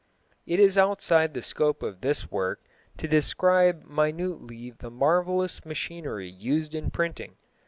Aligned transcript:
It 0.47 0.59
is 0.59 0.79
outside 0.79 1.35
the 1.35 1.43
scope 1.43 1.83
of 1.83 2.01
this 2.01 2.31
work 2.31 2.65
to 2.97 3.07
describe 3.07 3.83
minutely 3.85 4.71
the 4.71 4.89
marvellous 4.89 5.63
machinery 5.63 6.27
used 6.27 6.73
in 6.73 6.89
printing. 6.89 7.35